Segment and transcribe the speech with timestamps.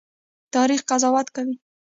[0.53, 1.53] تاریخ قضاوت کوي